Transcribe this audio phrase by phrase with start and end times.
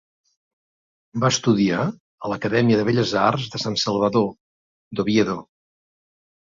[1.23, 4.31] Va estudiar a l’Acadèmia de Belles Arts de Sant Salvador,
[4.97, 5.41] d'Oviedo.